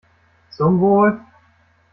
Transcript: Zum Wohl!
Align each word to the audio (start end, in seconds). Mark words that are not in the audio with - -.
Zum 0.49 0.79
Wohl! 0.79 1.19